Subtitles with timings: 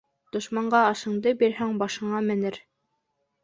[0.35, 2.61] Дошманға ашыңды бирһәң, башыңа менер.